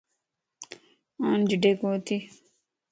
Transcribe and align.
آن 1.27 1.39
جڍي 1.49 1.71
ڪوتي 1.81 2.17